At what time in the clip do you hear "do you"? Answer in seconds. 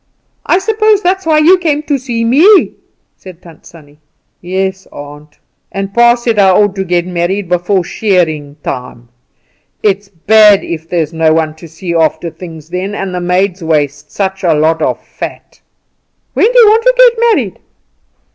16.51-16.65